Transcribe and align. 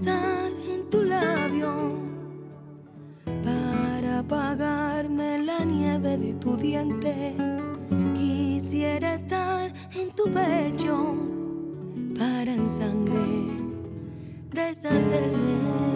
estar 0.00 0.50
en 0.66 0.88
tu 0.90 1.02
labio 1.02 1.72
para 3.44 4.20
apagarme 4.20 5.38
la 5.44 5.64
nieve 5.64 6.16
de 6.16 6.32
tu 6.34 6.56
diente. 6.56 7.34
Quisiera 8.14 9.14
estar 9.14 9.72
en 9.94 10.10
tu 10.14 10.24
pecho 10.24 11.16
para 12.18 12.52
en 12.52 12.68
sangre 12.68 13.20
deshacerme. 14.52 15.90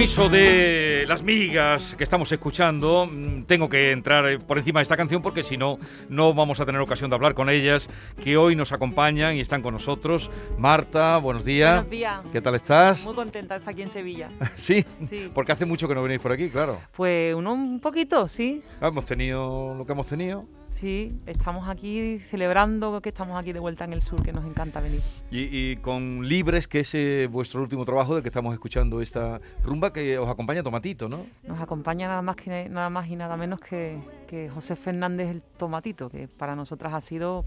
Permiso 0.00 0.30
de 0.30 1.04
las 1.06 1.22
migas 1.22 1.94
que 1.94 2.04
estamos 2.04 2.32
escuchando, 2.32 3.06
mm, 3.06 3.42
tengo 3.42 3.68
que 3.68 3.92
entrar 3.92 4.26
eh, 4.30 4.38
por 4.38 4.56
encima 4.56 4.80
de 4.80 4.84
esta 4.84 4.96
canción 4.96 5.20
porque 5.20 5.42
si 5.42 5.58
no, 5.58 5.78
no 6.08 6.32
vamos 6.32 6.58
a 6.58 6.64
tener 6.64 6.80
ocasión 6.80 7.10
de 7.10 7.16
hablar 7.16 7.34
con 7.34 7.50
ellas, 7.50 7.86
que 8.24 8.38
hoy 8.38 8.56
nos 8.56 8.72
acompañan 8.72 9.36
y 9.36 9.40
están 9.40 9.60
con 9.60 9.74
nosotros. 9.74 10.30
Marta, 10.56 11.18
buenos 11.18 11.44
días. 11.44 11.74
Buenos 11.84 11.90
días. 11.90 12.20
¿Qué 12.32 12.40
tal 12.40 12.54
estás? 12.54 13.04
Muy 13.04 13.14
contenta 13.14 13.52
de 13.52 13.58
estar 13.58 13.72
aquí 13.74 13.82
en 13.82 13.90
Sevilla. 13.90 14.30
Sí, 14.54 14.86
Sí. 15.10 15.30
porque 15.34 15.52
hace 15.52 15.66
mucho 15.66 15.86
que 15.86 15.94
no 15.94 16.02
venís 16.02 16.18
por 16.18 16.32
aquí, 16.32 16.48
claro. 16.48 16.80
Pues 16.96 17.34
uno 17.34 17.52
un 17.52 17.78
poquito, 17.78 18.26
sí. 18.26 18.62
Ah, 18.80 18.88
Hemos 18.88 19.04
tenido 19.04 19.74
lo 19.76 19.84
que 19.84 19.92
hemos 19.92 20.06
tenido. 20.06 20.46
Sí, 20.80 21.12
estamos 21.26 21.68
aquí 21.68 22.20
celebrando 22.30 23.02
que 23.02 23.10
estamos 23.10 23.38
aquí 23.38 23.52
de 23.52 23.60
vuelta 23.60 23.84
en 23.84 23.92
el 23.92 24.00
sur, 24.02 24.22
que 24.22 24.32
nos 24.32 24.46
encanta 24.46 24.80
venir. 24.80 25.02
Y, 25.30 25.48
y 25.72 25.76
con 25.76 26.26
Libres, 26.26 26.66
que 26.66 26.80
es 26.80 26.94
eh, 26.94 27.28
vuestro 27.30 27.60
último 27.60 27.84
trabajo 27.84 28.14
del 28.14 28.22
que 28.22 28.30
estamos 28.30 28.54
escuchando 28.54 29.02
esta 29.02 29.40
rumba 29.62 29.92
que 29.92 30.18
os 30.18 30.26
acompaña 30.28 30.62
Tomatito, 30.62 31.06
¿no? 31.08 31.26
Nos 31.46 31.60
acompaña 31.60 32.08
nada 32.08 32.22
más 32.22 32.36
que 32.36 32.68
nada 32.70 32.88
más 32.88 33.08
y 33.08 33.16
nada 33.16 33.36
menos 33.36 33.60
que, 33.60 33.98
que 34.26 34.48
José 34.48 34.74
Fernández 34.74 35.28
el 35.28 35.42
Tomatito, 35.58 36.08
que 36.08 36.28
para 36.28 36.56
nosotras 36.56 36.94
ha 36.94 37.02
sido 37.02 37.44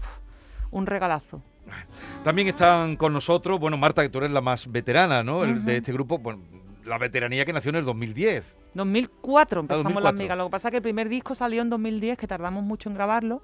un 0.70 0.86
regalazo. 0.86 1.42
También 2.22 2.46
están 2.48 2.94
con 2.96 3.12
nosotros, 3.12 3.58
bueno, 3.58 3.76
Marta, 3.76 4.02
que 4.02 4.10
tú 4.10 4.18
eres 4.18 4.30
la 4.30 4.42
más 4.42 4.70
veterana, 4.70 5.24
¿no? 5.24 5.42
El- 5.42 5.64
De 5.64 5.78
este 5.78 5.92
grupo, 5.92 6.18
bueno, 6.18 6.40
la 6.86 6.98
veteranía 6.98 7.44
que 7.44 7.52
nació 7.52 7.70
en 7.70 7.76
el 7.76 7.84
2010. 7.84 8.56
2004 8.74 9.60
empezamos 9.60 9.84
2004. 9.84 10.02
las 10.02 10.14
migas. 10.14 10.38
Lo 10.38 10.44
que 10.46 10.50
pasa 10.50 10.68
es 10.68 10.70
que 10.72 10.76
el 10.78 10.82
primer 10.82 11.08
disco 11.08 11.34
salió 11.34 11.62
en 11.62 11.70
2010, 11.70 12.18
que 12.18 12.26
tardamos 12.26 12.62
mucho 12.64 12.88
en 12.88 12.94
grabarlo. 12.94 13.42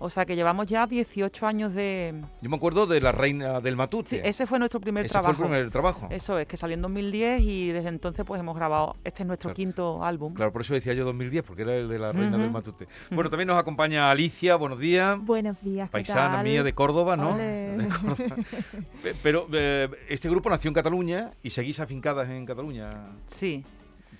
O 0.00 0.10
sea 0.10 0.24
que 0.24 0.36
llevamos 0.36 0.66
ya 0.68 0.86
18 0.86 1.46
años 1.46 1.74
de... 1.74 2.14
Yo 2.40 2.48
me 2.48 2.54
acuerdo 2.56 2.86
de 2.86 3.00
La 3.00 3.10
Reina 3.10 3.60
del 3.60 3.74
Matute. 3.74 4.10
Sí, 4.10 4.20
ese 4.22 4.46
fue 4.46 4.58
nuestro 4.60 4.78
primer 4.80 5.04
Ese 5.06 5.12
trabajo. 5.12 5.34
fue 5.34 5.46
el 5.46 5.50
primer 5.50 5.70
trabajo. 5.72 6.06
Eso 6.10 6.38
es, 6.38 6.46
que 6.46 6.56
salió 6.56 6.74
en 6.74 6.82
2010 6.82 7.42
y 7.42 7.68
desde 7.72 7.88
entonces 7.88 8.24
pues 8.24 8.38
hemos 8.40 8.54
grabado, 8.56 8.94
este 9.02 9.24
es 9.24 9.26
nuestro 9.26 9.48
Claro. 9.48 9.56
quinto 9.56 10.04
álbum. 10.04 10.34
Claro, 10.34 10.52
por 10.52 10.60
eso 10.62 10.74
decía 10.74 10.94
yo 10.94 11.04
2010, 11.04 11.42
porque 11.44 11.62
era 11.62 11.74
el 11.74 11.88
de 11.88 11.98
La 11.98 12.12
Reina 12.12 12.38
del 12.38 12.50
Matute. 12.50 12.86
Bueno, 13.10 13.28
también 13.28 13.48
nos 13.48 13.58
acompaña 13.58 14.08
Alicia, 14.10 14.54
buenos 14.56 14.78
días. 14.78 15.18
Buenos 15.20 15.60
días, 15.62 15.88
¿qué 15.88 15.92
Paisana 15.92 16.36
tal? 16.36 16.44
mía 16.44 16.62
de 16.62 16.72
Córdoba, 16.74 17.16
¿no? 17.16 17.36
De 17.36 17.88
Córdoba. 18.00 18.36
Pe- 19.02 19.14
Pero 19.22 19.46
eh, 19.52 19.88
este 20.08 20.28
grupo 20.30 20.48
nació 20.48 20.68
en 20.68 20.74
Cataluña 20.74 21.32
y 21.42 21.50
seguís 21.50 21.80
afincadas 21.80 22.28
en 22.28 22.46
Cataluña 22.46 22.90
Sí, 23.26 23.64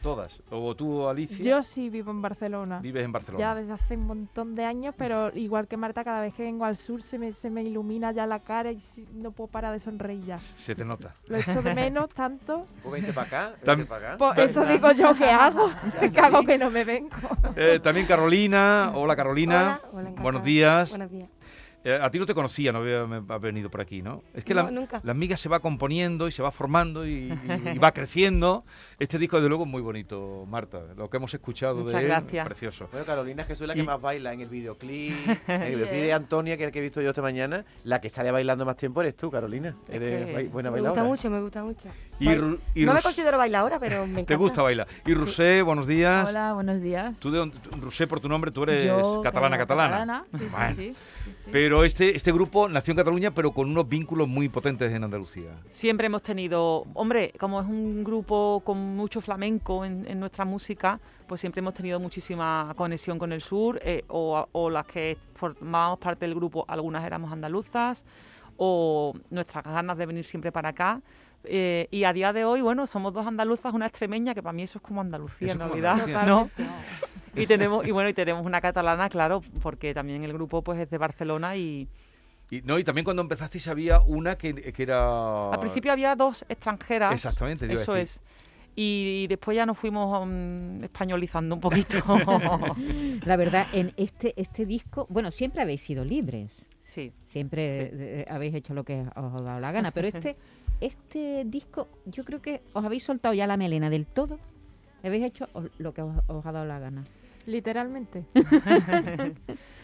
todas. 0.03 0.39
O 0.51 0.75
tú, 0.75 1.09
Alicia, 1.09 1.45
Yo 1.45 1.63
sí 1.63 1.91
vivo 1.91 2.11
en 2.11 2.23
Barcelona. 2.23 2.79
vives 2.81 3.05
en 3.05 3.13
Barcelona. 3.13 3.39
Ya 3.45 3.55
desde 3.55 3.73
hace 3.73 3.97
un 3.97 4.07
montón 4.07 4.55
de 4.55 4.65
años, 4.65 4.95
pero 4.97 5.31
igual 5.37 5.67
que 5.69 5.77
Marta, 5.77 6.05
cada 6.05 6.21
vez 6.21 6.35
que 6.35 6.43
vengo 6.45 6.65
al 6.65 6.77
sur 6.77 7.03
se 7.03 7.19
me, 7.19 7.33
se 7.33 7.51
me 7.51 7.63
ilumina 7.63 8.13
ya 8.13 8.27
la 8.27 8.41
cara 8.41 8.73
y 8.73 8.81
no 9.15 9.31
puedo 9.33 9.49
parar 9.49 9.73
de 9.73 9.81
sonreír 9.81 10.25
ya. 10.25 10.39
Se 10.39 10.75
te 10.75 10.85
nota. 10.85 11.15
Lo 11.27 11.37
echo 11.39 11.61
de 11.63 11.75
menos 11.75 12.09
tanto. 12.11 12.67
Pues 12.83 12.93
vente 13.03 13.13
para 13.13 13.27
acá, 13.27 13.57
Tam- 13.65 13.77
vente 13.77 13.89
para 13.89 14.15
acá. 14.15 14.19
Pues 14.19 14.51
eso 14.51 14.65
digo 14.65 14.91
yo 14.93 15.15
que 15.15 15.25
hago. 15.25 15.69
que 16.13 16.21
hago 16.21 16.43
que 16.43 16.57
no 16.59 16.71
me 16.71 16.85
vengo. 16.85 17.11
Eh, 17.57 17.81
también 17.83 18.07
Carolina. 18.07 18.93
Hola, 18.95 19.15
Carolina. 19.17 19.81
Hola, 19.93 20.09
hola. 20.11 20.23
Buenos 20.23 20.45
días. 20.45 20.91
Buenos 20.91 21.11
días. 21.11 21.29
Eh, 21.89 21.99
a 22.03 22.11
ti 22.11 22.19
no 22.19 22.27
te 22.27 22.35
conocía, 22.35 22.71
no 22.71 22.81
había 22.81 23.07
me- 23.07 23.23
ha 23.33 23.39
venido 23.39 23.71
por 23.71 23.81
aquí, 23.81 24.03
¿no? 24.03 24.23
Es 24.35 24.45
que 24.45 24.53
la, 24.53 24.65
No, 24.65 24.71
nunca. 24.73 25.01
la 25.03 25.15
miga 25.15 25.39
se 25.39 25.49
va 25.49 25.61
componiendo 25.61 26.29
y 26.29 26.33
se 26.33 26.43
va 26.43 26.51
formando 26.51 27.07
y, 27.07 27.33
y- 27.33 27.69
y 27.75 27.79
va 27.79 27.93
creciendo. 27.93 28.65
Este 28.99 29.19
disco, 29.19 29.37
desde 29.39 29.49
luego, 29.49 29.65
es 29.65 29.71
muy 29.71 29.81
bonito, 29.81 30.45
Marta. 30.47 30.81
Lo 30.97 31.09
que 31.09 31.17
hemos 31.17 31.33
escuchado 31.33 31.77
Muchas 31.77 31.95
de 31.95 32.01
él, 32.01 32.07
gracias. 32.09 32.45
precioso. 32.47 32.89
Bueno, 32.93 33.07
Carolina 33.07 33.43
es 33.43 33.49
que 33.49 33.55
soy 33.57 33.69
la 33.69 33.75
que 33.75 33.81
Y- 33.81 33.87
más 33.87 34.01
baila 34.01 34.35
en 34.35 34.43
el 34.43 34.49
videoclip. 34.51 35.15
En 35.49 35.63
el 35.63 35.75
videoclip 35.77 36.01
de 36.03 36.13
Antonia, 36.13 36.57
que 36.59 36.65
es 36.65 36.67
el 36.67 36.73
que 36.73 36.79
he 36.81 36.83
visto 36.83 37.01
yo 37.01 37.09
esta 37.09 37.23
mañana, 37.23 37.65
la 37.85 38.01
que 38.03 38.11
sale 38.11 38.31
bailando 38.31 38.67
más 38.67 38.77
tiempo 38.77 39.01
eres 39.01 39.17
tú, 39.17 39.31
Carolina. 39.31 39.75
Es 39.89 39.95
Eres 39.95 40.27
que 40.27 40.49
buena 40.49 40.71
Me 40.71 40.81
gusta 40.81 40.93
bailadora. 40.93 41.05
mucho, 41.05 41.31
me 41.31 41.41
gusta 41.41 41.65
mucho. 41.65 41.89
No 42.21 42.93
me 42.95 43.01
considero 43.03 43.39
bailadora, 43.39 43.79
pero 43.79 44.01
me 44.07 44.11
encanta. 44.21 44.27
¿Te 44.27 44.37
gusta 44.37 44.63
bailar? 44.63 44.87
Y 45.07 45.15
Rusé, 45.15 45.63
buenos 45.63 45.87
días. 45.87 46.29
Hola, 46.29 46.53
buenos 46.53 46.81
días. 46.83 47.19
Tú 47.19 47.31
de 47.31 47.51
Rusé, 47.81 48.07
por 48.07 48.21
tu 48.21 48.29
nombre, 48.29 48.51
tú 48.51 48.65
eres 48.65 48.85
Yo, 48.85 49.23
catalana, 49.23 49.57
como 49.57 49.67
catalana. 49.69 50.25
Sí, 50.31 50.39
sí, 50.39 50.47
Bueno. 50.51 50.75
sí, 50.77 50.95
sí, 51.25 51.33
sí. 51.45 51.51
Pero 51.79 51.87
este, 51.87 52.17
este 52.17 52.33
grupo 52.33 52.69
nació 52.69 52.91
en 52.91 52.97
Cataluña, 52.97 53.31
pero 53.31 53.53
con 53.53 53.71
unos 53.71 53.89
vínculos 53.89 54.27
muy 54.27 54.49
potentes 54.49 54.93
en 54.93 55.05
Andalucía. 55.05 55.51
siempre 55.71 56.09
hemos 56.09 56.25
tenido, 56.25 56.85
hombre, 56.95 57.33
como 57.39 57.61
es 57.61 57.69
un 57.69 58.03
grupo 58.03 58.63
con 58.65 58.97
mucho 58.97 59.21
flamenco 59.21 59.85
en, 59.85 60.05
en 60.09 60.19
nuestra 60.19 60.45
música, 60.45 60.99
pues 61.29 61.41
siempre 61.41 61.61
hemos 61.61 61.75
tenido 61.75 62.01
muchísima 62.01 62.75
conexión 62.77 63.17
con 63.17 63.33
el 63.33 63.43
sur, 63.43 63.79
eh, 63.85 64.03
o, 64.09 64.45
o 64.51 64.71
las 64.71 64.87
que 64.87 65.19
formábamos 65.37 66.01
parte 66.01 66.27
del 66.27 66.35
grupo, 66.35 66.65
algunas 66.67 67.05
éramos 67.05 67.31
andaluzas, 67.31 68.05
o 68.57 69.15
nuestras 69.31 69.63
ganas 69.63 69.97
de 69.99 70.07
venir 70.07 70.25
siempre 70.25 70.51
para 70.51 70.71
acá. 70.71 71.01
Eh, 71.45 71.87
y 71.93 72.03
a 72.03 72.13
día 72.13 72.33
de 72.33 72.45
hoy, 72.45 72.61
bueno, 72.61 72.89
somos 72.89 73.15
dos 73.15 73.25
andaluzas, 73.25 73.73
una 73.73 73.87
extremeña, 73.87 74.35
que 74.35 74.43
para 74.43 74.53
mí 74.53 74.65
eso 74.65 74.79
es 74.79 74.83
como 74.83 75.01
Andalucía 75.01 75.53
Eso 75.53 75.63
en 75.63 75.69
realidad, 75.69 75.93
Andalucía. 75.93 76.27
¿no? 76.27 76.51
Y 77.35 77.47
tenemos, 77.47 77.87
y 77.87 77.91
bueno, 77.91 78.09
y 78.09 78.15
tenemos 78.15 78.45
una 78.45 78.61
catalana, 78.61 79.09
claro, 79.09 79.43
porque 79.63 79.95
también 79.95 80.25
el 80.25 80.33
grupo 80.33 80.63
pues 80.63 80.81
es 80.81 80.91
de 80.91 80.99
Barcelona 80.99 81.57
y 81.57 81.89
Y, 82.51 82.63
no, 82.63 82.79
y 82.79 82.85
también 82.85 83.05
cuando 83.05 83.23
empezasteis 83.23 83.69
había 83.69 84.01
una 84.01 84.37
que, 84.37 84.55
que 84.73 84.83
era... 84.83 85.53
al 85.53 85.61
principio 85.61 85.93
había 85.93 86.15
dos 86.17 86.45
extranjeras. 86.49 87.13
Exactamente, 87.15 87.67
te 87.67 87.73
iba 87.73 87.81
a 87.81 87.83
Eso 87.83 87.95
decir. 87.95 88.21
es. 88.21 88.21
Y 88.81 89.27
después 89.27 89.57
ya 89.57 89.67
nos 89.67 89.77
fuimos 89.77 90.25
mm, 90.27 90.85
españolizando 90.85 91.57
un 91.57 91.61
poquito. 91.61 91.99
La 93.25 93.37
verdad, 93.37 93.67
en 93.73 93.93
este, 93.97 94.35
este 94.37 94.67
disco, 94.67 95.07
bueno, 95.11 95.31
siempre 95.31 95.63
habéis 95.63 95.83
sido 95.83 96.05
libres, 96.05 96.69
sí. 96.83 97.13
siempre 97.25 97.91
eh, 97.93 98.27
habéis 98.31 98.55
hecho 98.55 98.75
lo 98.75 98.85
que 98.85 99.01
os 99.01 99.35
ha 99.35 99.41
dado 99.43 99.61
la 99.61 99.73
gana, 99.73 99.91
pero 99.91 100.07
este, 100.07 100.37
este 100.81 101.45
disco, 101.45 101.89
yo 102.07 102.25
creo 102.25 102.41
que 102.41 102.63
os 102.73 102.85
habéis 102.85 103.03
soltado 103.03 103.35
ya 103.35 103.47
la 103.49 103.57
melena 103.57 103.91
del 103.91 104.07
todo, 104.07 104.39
habéis 105.07 105.25
hecho 105.25 105.49
lo 105.79 105.93
que 105.95 106.03
os, 106.03 106.15
os 106.27 106.45
ha 106.47 106.53
dado 106.53 106.67
la 106.67 106.79
gana. 106.79 107.05
Literalmente. 107.47 108.25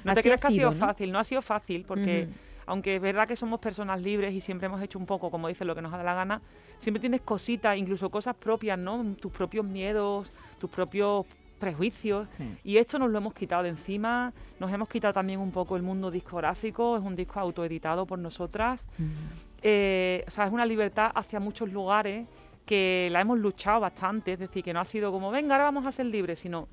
No 0.05 0.13
te 0.13 0.21
Así 0.21 0.29
creas 0.29 0.41
que 0.43 0.47
ha 0.49 0.51
sido 0.51 0.71
¿no? 0.73 0.77
fácil, 0.77 1.13
no 1.13 1.19
ha 1.19 1.25
sido 1.25 1.41
fácil, 1.41 1.85
porque 1.89 2.29
aunque 2.67 2.97
es 2.97 3.01
verdad 3.01 3.27
que 3.27 3.37
somos 3.37 3.59
personas 3.59 4.03
libres 4.03 4.35
y 4.35 4.43
siempre 4.43 4.67
hemos 4.67 4.83
hecho 4.83 4.99
un 4.99 5.07
poco, 5.07 5.31
como 5.31 5.49
dices, 5.49 5.67
lo 5.67 5.75
que 5.75 5.81
nos 5.81 5.93
da 5.93 6.03
la 6.03 6.13
gana, 6.13 6.43
siempre 6.79 7.01
tienes 7.01 7.23
cositas, 7.23 7.79
incluso 7.79 8.11
cosas 8.11 8.37
propias, 8.37 8.79
¿no? 8.79 9.03
Tus 9.19 9.33
propios 9.33 9.65
miedos, 9.65 10.31
tus 10.59 10.69
propios 10.69 11.25
prejuicios. 11.59 12.29
Sí. 12.37 12.55
Y 12.65 12.77
esto 12.77 12.99
nos 12.99 13.11
lo 13.11 13.17
hemos 13.17 13.33
quitado 13.33 13.63
de 13.63 13.71
encima, 13.71 14.35
nos 14.61 14.71
hemos 14.71 14.91
quitado 14.91 15.15
también 15.15 15.41
un 15.41 15.53
poco 15.53 15.77
el 15.77 15.83
mundo 15.83 16.11
discográfico, 16.11 16.99
es 16.99 17.03
un 17.03 17.17
disco 17.17 17.41
autoeditado 17.41 18.05
por 18.05 18.19
nosotras. 18.19 18.85
eh, 19.63 20.23
o 20.29 20.31
sea, 20.31 20.45
es 20.47 20.53
una 20.53 20.67
libertad 20.67 21.11
hacia 21.15 21.41
muchos 21.41 21.73
lugares 21.73 22.27
que 22.65 23.09
la 23.13 23.21
hemos 23.21 23.39
luchado 23.39 23.81
bastante, 23.81 24.33
es 24.35 24.39
decir, 24.39 24.63
que 24.65 24.73
no 24.73 24.81
ha 24.81 24.85
sido 24.85 25.13
como, 25.13 25.31
venga, 25.31 25.55
ahora 25.55 25.65
vamos 25.65 25.87
a 25.87 25.93
ser 25.93 26.07
libres, 26.07 26.39
sino 26.41 26.69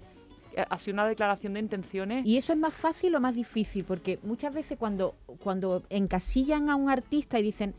ha 0.69 0.77
sido 0.79 0.95
una 0.95 1.07
declaración 1.07 1.53
de 1.53 1.61
intenciones. 1.61 2.25
¿Y 2.25 2.37
eso 2.37 2.51
es 2.53 2.59
más 2.59 2.73
fácil 2.73 3.15
o 3.15 3.21
más 3.21 3.33
difícil? 3.35 3.85
Porque 3.85 4.19
muchas 4.23 4.53
veces 4.53 4.77
cuando, 4.77 5.15
cuando 5.41 5.83
encasillan 5.89 6.69
a 6.69 6.75
un 6.75 6.89
artista 6.89 7.39
y 7.39 7.43
dicen, 7.43 7.73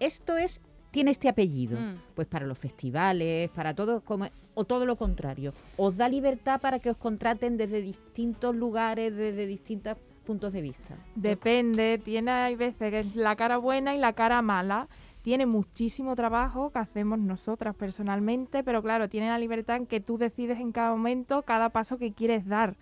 esto 0.00 0.36
es, 0.36 0.60
tiene 0.90 1.12
este 1.12 1.28
apellido, 1.28 1.78
Mm. 1.78 1.96
pues 2.16 2.26
para 2.26 2.46
los 2.46 2.58
festivales, 2.58 3.48
para 3.50 3.74
todo, 3.74 4.00
como, 4.00 4.26
o 4.54 4.64
todo 4.64 4.86
lo 4.86 4.96
contrario, 4.96 5.52
os 5.76 5.96
da 5.96 6.08
libertad 6.08 6.60
para 6.60 6.80
que 6.80 6.90
os 6.90 6.96
contraten 6.96 7.56
desde 7.56 7.80
distintos 7.80 8.56
lugares, 8.56 9.14
desde 9.14 9.46
distintos 9.46 9.96
puntos 10.26 10.52
de 10.52 10.62
vista. 10.62 10.96
Depende, 11.14 11.98
tiene 12.04 12.30
hay 12.30 12.56
veces 12.56 12.90
que 12.90 12.98
es 13.00 13.14
la 13.14 13.36
cara 13.36 13.56
buena 13.58 13.94
y 13.94 13.98
la 13.98 14.12
cara 14.14 14.42
mala. 14.42 14.88
Tiene 15.22 15.46
muchísimo 15.46 16.16
trabajo 16.16 16.70
que 16.70 16.78
hacemos 16.78 17.18
nosotras 17.18 17.74
personalmente, 17.74 18.64
pero 18.64 18.82
claro, 18.82 19.08
tiene 19.08 19.28
la 19.28 19.38
libertad 19.38 19.76
en 19.76 19.86
que 19.86 20.00
tú 20.00 20.18
decides 20.18 20.58
en 20.58 20.72
cada 20.72 20.90
momento 20.90 21.42
cada 21.42 21.70
paso 21.70 21.98
que 21.98 22.12
quieres 22.12 22.46
dar. 22.46 22.76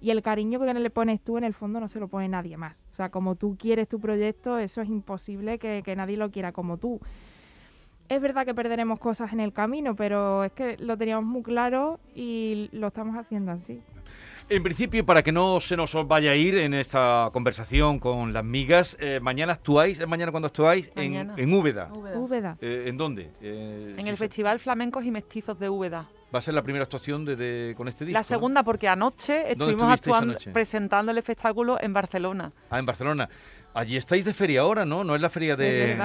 Y 0.00 0.10
el 0.10 0.20
cariño 0.20 0.60
que 0.60 0.74
le 0.74 0.90
pones 0.90 1.20
tú, 1.22 1.38
en 1.38 1.44
el 1.44 1.54
fondo, 1.54 1.80
no 1.80 1.88
se 1.88 1.98
lo 1.98 2.08
pone 2.08 2.28
nadie 2.28 2.58
más. 2.58 2.76
O 2.92 2.94
sea, 2.94 3.08
como 3.08 3.36
tú 3.36 3.56
quieres 3.58 3.88
tu 3.88 4.00
proyecto, 4.00 4.58
eso 4.58 4.82
es 4.82 4.88
imposible 4.88 5.58
que, 5.58 5.82
que 5.82 5.96
nadie 5.96 6.18
lo 6.18 6.30
quiera 6.30 6.52
como 6.52 6.76
tú. 6.76 7.00
Es 8.10 8.20
verdad 8.20 8.44
que 8.44 8.54
perderemos 8.54 8.98
cosas 8.98 9.32
en 9.32 9.40
el 9.40 9.54
camino, 9.54 9.96
pero 9.96 10.44
es 10.44 10.52
que 10.52 10.76
lo 10.76 10.98
teníamos 10.98 11.24
muy 11.24 11.42
claro 11.42 11.98
y 12.14 12.68
lo 12.72 12.88
estamos 12.88 13.16
haciendo 13.16 13.52
así. 13.52 13.80
En 14.50 14.62
principio, 14.62 15.06
para 15.06 15.22
que 15.22 15.32
no 15.32 15.58
se 15.60 15.74
nos 15.74 15.94
vaya 16.06 16.32
a 16.32 16.36
ir 16.36 16.56
en 16.58 16.74
esta 16.74 17.30
conversación 17.32 17.98
con 17.98 18.34
las 18.34 18.44
migas, 18.44 18.94
eh, 19.00 19.18
mañana 19.22 19.54
actuáis, 19.54 19.98
¿es 19.98 20.06
mañana 20.06 20.30
cuando 20.32 20.48
actuáis? 20.48 20.90
En, 20.96 21.12
Mañana. 21.12 21.34
en 21.38 21.54
Úbeda. 21.54 21.90
Úbeda. 21.92 22.58
Eh, 22.60 22.84
¿En 22.88 22.98
dónde? 22.98 23.30
Eh, 23.40 23.94
En 23.96 24.06
el. 24.06 24.18
Festival 24.18 24.60
Flamencos 24.60 25.02
y 25.04 25.10
Mestizos 25.10 25.58
de 25.58 25.70
Úbeda. 25.70 26.06
Va 26.34 26.40
a 26.40 26.42
ser 26.42 26.52
la 26.52 26.62
primera 26.62 26.82
actuación 26.84 27.24
de, 27.24 27.36
de- 27.36 27.74
con 27.76 27.88
este 27.88 28.04
disco. 28.04 28.12
La 28.14 28.20
¿no? 28.20 28.24
segunda 28.24 28.62
porque 28.64 28.86
anoche 28.88 29.50
estuvimos 29.52 29.84
actuando, 29.84 30.32
anoche? 30.32 30.50
presentando 30.50 31.12
el 31.12 31.18
espectáculo 31.18 31.78
en 31.80 31.92
Barcelona. 31.94 32.52
Ah, 32.70 32.78
en 32.80 32.84
Barcelona. 32.86 33.28
Allí 33.74 33.96
estáis 33.96 34.24
de 34.24 34.32
feria 34.32 34.60
ahora, 34.60 34.84
¿no? 34.84 35.02
No 35.02 35.16
es 35.16 35.20
la 35.20 35.28
feria 35.30 35.56
de... 35.56 35.98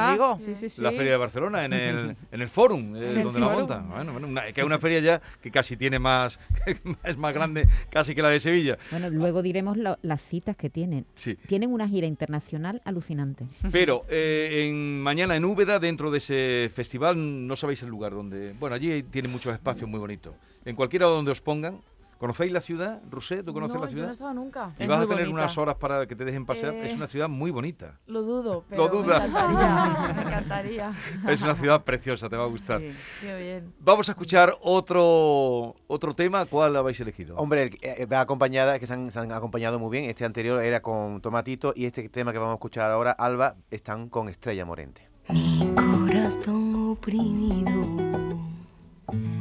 Sí, 0.44 0.56
sí, 0.56 0.70
sí. 0.70 0.82
La 0.82 0.92
feria 0.92 1.12
de 1.12 1.18
Barcelona, 1.18 1.66
en 1.66 1.74
el, 1.74 2.16
en 2.32 2.42
el 2.42 2.50
Forum, 2.50 2.96
eh, 2.96 3.00
Sí, 3.14 3.22
donde 3.22 3.34
sí. 3.36 3.40
la 3.40 3.48
montan. 3.50 3.90
Bueno, 3.90 4.12
bueno, 4.12 4.28
una- 4.28 4.52
que 4.52 4.62
es 4.62 4.66
una 4.66 4.80
feria 4.80 5.00
ya 5.00 5.22
que 5.40 5.52
casi 5.52 5.78
tiene 5.78 6.00
más, 6.00 6.40
es 7.04 7.16
más 7.18 7.32
grande 7.34 7.68
casi 7.92 8.16
que 8.16 8.24
la 8.24 8.30
de 8.30 8.40
Sevilla. 8.40 8.78
Bueno, 8.90 9.12
luego 9.12 9.44
diremos 9.44 9.78
lo- 9.78 10.00
las 10.02 10.22
citas 10.24 10.58
que 10.58 10.72
tienen. 10.72 11.06
Sí. 11.16 11.36
Tienen 11.48 11.72
una 11.72 11.88
gira 11.88 12.08
internacional 12.08 12.82
alucinante. 12.86 13.46
Pero 13.72 14.04
eh, 14.10 14.68
en, 14.68 15.02
mañana 15.04 15.36
en 15.36 15.46
Úbeda, 15.46 15.78
dentro 15.78 16.10
de 16.10 16.18
ese 16.18 16.72
festival, 16.74 17.48
no 17.48 17.56
sabéis 17.56 17.84
el 17.84 17.90
lugar 17.90 18.14
donde... 18.14 18.54
Bueno, 18.60 18.76
allí 18.76 19.04
tiene 19.04 19.28
muchos 19.28 19.54
espacios 19.54 19.88
muy 19.88 20.00
bonitos. 20.00 20.34
En 20.66 20.76
cualquiera 20.76 21.06
donde 21.06 21.30
os 21.32 21.40
pongan. 21.42 21.82
¿Conocéis 22.20 22.52
la 22.52 22.60
ciudad, 22.60 23.02
Rusé? 23.10 23.44
¿Tú 23.44 23.54
conoces 23.54 23.76
no, 23.76 23.82
la 23.82 23.88
yo 23.88 23.92
ciudad? 23.92 24.06
no 24.08 24.10
he 24.12 24.14
estado 24.14 24.34
nunca. 24.34 24.74
y 24.78 24.84
Es 24.84 24.90
vas 24.90 24.98
a 24.98 25.02
tener 25.08 25.24
bonita. 25.26 25.40
unas 25.42 25.58
horas 25.58 25.76
para 25.78 26.06
que 26.06 26.16
te 26.18 26.26
dejen 26.26 26.46
pasear. 26.46 26.74
Es 26.74 26.92
Eh, 26.92 26.96
una 26.96 27.08
ciudad 27.08 27.30
muy 27.30 27.50
bonita. 27.50 27.98
Lo 28.08 28.22
dudo, 28.24 28.66
pero 28.70 28.90
duda. 28.90 29.20
me 29.22 29.26
encantaría. 29.28 30.14
me 30.16 30.22
encantaría. 30.24 30.94
Es 31.30 31.42
una 31.42 31.56
ciudad 31.56 31.84
preciosa, 31.86 32.28
te 32.28 32.36
va 32.36 32.44
a 32.44 32.48
gustar. 32.48 32.82
Sí. 32.82 32.92
Qué 33.22 33.38
bien. 33.38 33.74
Vamos 33.80 34.10
a 34.10 34.12
escuchar 34.12 34.58
otro 34.62 35.76
otro 35.88 36.14
tema. 36.14 36.46
¿Cuál 36.46 36.76
habéis 36.76 37.00
elegido? 37.00 37.38
Hombre, 37.38 37.72
eh, 37.82 38.06
va 38.06 38.20
acompañada, 38.20 38.78
que 38.80 38.86
se 38.86 38.94
han, 38.94 39.12
se 39.12 39.18
han 39.20 39.32
acompañado 39.32 39.80
muy 39.80 39.90
bien. 39.90 40.10
Este 40.10 40.26
anterior 40.26 40.62
era 40.62 40.82
con 40.82 41.22
Tomatito 41.22 41.72
y 41.74 41.86
este 41.86 42.10
tema 42.10 42.34
que 42.34 42.38
vamos 42.38 42.52
a 42.52 42.56
escuchar 42.56 42.92
ahora, 42.92 43.12
Alba, 43.12 43.56
están 43.72 44.10
con 44.10 44.28
Estrella 44.28 44.66
Morente. 44.66 45.08
Mi 45.30 45.74
corazón 45.74 46.90
oprimido 46.92 47.82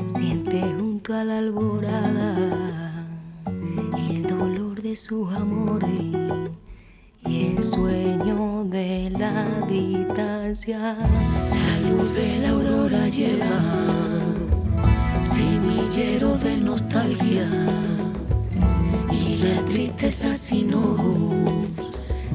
siente 0.07 0.61
junto 0.61 0.98
a 1.13 1.25
la 1.25 1.39
alborada 1.39 2.37
el 4.11 4.23
dolor 4.25 4.83
de 4.83 4.95
sus 4.95 5.33
amores 5.33 5.91
y 7.25 7.47
el 7.47 7.65
sueño 7.65 8.65
de 8.65 9.09
la 9.11 9.67
distancia. 9.67 10.97
La 10.99 11.91
luz 11.91 12.15
de 12.15 12.41
la 12.41 12.51
aurora 12.51 13.09
lleva 13.09 13.47
semillero 15.25 16.37
de 16.37 16.57
nostalgia 16.59 17.49
y 19.11 19.37
la 19.37 19.65
tristeza 19.65 20.35
sin 20.35 20.75
ojos 20.75 21.33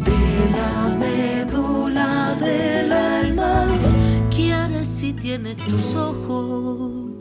de 0.04 0.52
la 0.52 0.98
médula 0.98 2.36
del 2.40 2.92
alma. 2.92 3.68
¿Quieres 4.32 4.88
si 4.88 5.14
tienes 5.14 5.58
tus 5.58 5.94
ojos 5.94 7.13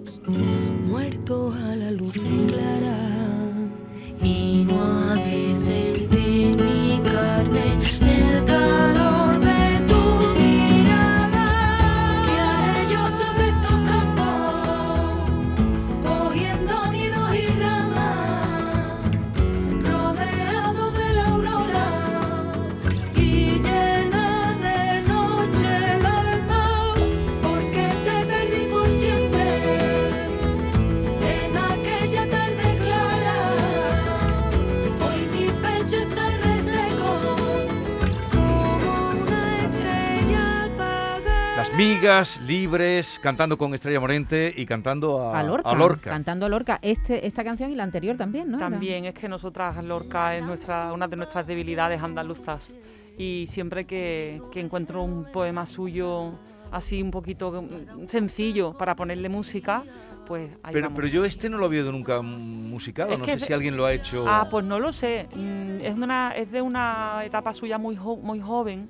migas, 41.76 42.40
libres, 42.46 43.18
cantando 43.22 43.56
con 43.56 43.74
Estrella 43.74 44.00
Morente 44.00 44.52
y 44.56 44.66
cantando 44.66 45.20
a, 45.32 45.38
A 45.38 45.42
Lorca, 45.42 45.70
a 45.70 45.74
Lorca. 45.74 46.10
Cantando 46.10 46.46
a 46.46 46.48
Lorca. 46.48 46.78
Este, 46.82 47.26
esta 47.26 47.42
canción 47.44 47.70
y 47.70 47.74
la 47.74 47.82
anterior 47.84 48.16
también, 48.16 48.50
¿no? 48.50 48.58
Era- 48.58 48.68
También 48.70 49.04
es 49.06 49.14
que 49.14 49.28
nosotras, 49.28 49.82
Lorca 49.84 50.36
es 50.36 50.44
nuestra, 50.44 50.92
una 50.92 51.08
de 51.08 51.16
nuestras 51.16 51.46
debilidades 51.46 52.02
andaluzas. 52.02 52.70
Y 53.18 53.46
siempre 53.50 53.84
que, 53.84 54.40
que 54.50 54.60
encuentro 54.60 55.02
un 55.02 55.24
poema 55.32 55.66
suyo 55.66 56.32
así 56.70 57.02
un 57.02 57.10
poquito 57.10 57.62
mm, 57.62 58.06
sencillo 58.08 58.72
para 58.76 58.94
ponerle 58.96 59.28
música, 59.28 59.82
pues 60.26 60.50
ahí 60.62 60.72
Pero, 60.72 60.86
vamos. 60.86 60.96
pero 60.96 61.08
yo 61.08 61.24
este 61.24 61.50
no 61.50 61.58
lo 61.58 61.66
había 61.66 61.80
oído 61.80 61.92
nunca 61.92 62.22
musicado. 62.22 63.12
Es 63.12 63.18
No 63.18 63.24
sé 63.26 63.38
si 63.40 63.52
alguien 63.52 63.76
lo 63.76 63.84
ha 63.84 63.92
hecho. 63.92 64.24
Ah, 64.26 64.48
pues 64.50 64.64
no 64.64 64.78
lo 64.80 64.92
sé. 64.92 65.28
Mm, 65.34 65.80
Es 65.82 65.96
de 65.98 66.02
una, 66.04 66.32
es 66.36 66.50
de 66.50 66.62
una 66.62 67.22
etapa 67.24 67.52
suya 67.52 67.76
muy, 67.78 67.96
jo- 67.96 68.16
muy 68.16 68.40
joven 68.40 68.88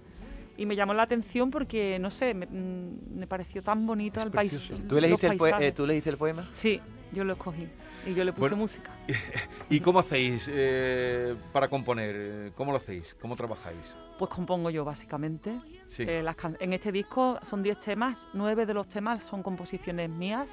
y 0.56 0.66
me 0.66 0.76
llamó 0.76 0.94
la 0.94 1.02
atención 1.04 1.50
porque, 1.50 1.99
no 1.99 2.10
sé, 2.10 2.34
me, 2.34 2.46
mm, 2.46 3.16
me 3.19 3.26
pareció 3.26 3.62
tan 3.62 3.87
bonito 3.87 4.20
Es 4.20 4.26
el 4.26 4.32
país. 4.32 4.50
precioso. 4.50 4.82
¿Tú 4.88 4.99
elegiste, 4.99 5.26
el, 5.26 5.62
eh, 5.62 5.72
¿Tú 5.72 5.87
leíste 5.87 6.10
el 6.10 6.16
poema? 6.16 6.49
Sí, 6.54 6.81
yo 7.12 7.25
lo 7.25 7.32
escogí 7.34 7.69
y 8.06 8.14
yo 8.14 8.25
le 8.25 8.32
puse 8.32 8.40
Bueno, 8.40 8.56
música. 8.56 8.90
¿Y 9.70 9.81
cómo 9.81 9.99
hacéis 10.00 10.49
eh, 10.52 11.34
para 11.52 11.69
componer? 11.69 12.14
Eh, 12.16 12.50
¿Cómo 12.56 12.72
lo 12.72 12.78
hacéis? 12.78 13.14
¿Cómo 13.20 13.37
trabajáis? 13.37 13.94
Pues 14.19 14.31
compongo 14.31 14.70
yo, 14.70 14.84
básicamente. 14.84 15.58
Sí. 15.88 16.04
Eh, 16.06 16.22
las 16.22 16.37
en 16.60 16.72
este 16.72 16.93
disco 16.93 17.38
son 17.49 17.62
10 17.62 17.78
temas, 17.81 18.28
9 18.34 18.66
de 18.66 18.75
los 18.75 18.88
temas 18.88 19.25
son 19.25 19.43
composiciones 19.43 20.08
mías. 20.10 20.49